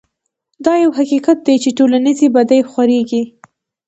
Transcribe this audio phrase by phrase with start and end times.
[0.65, 3.23] دا يو حقيقت دی چې ټولنيزې بدۍ خورېږي.